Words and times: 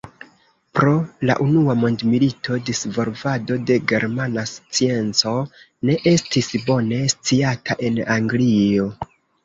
Pro 0.77 0.93
la 1.29 1.35
Unua 1.45 1.75
mondmilito, 1.81 2.57
disvolvado 2.71 3.59
de 3.69 3.79
germana 3.93 4.47
scienco 4.55 5.37
ne 5.91 6.01
estis 6.17 6.53
bone 6.67 7.05
sciata 7.17 7.83
en 7.91 8.07
Anglio. 8.21 8.95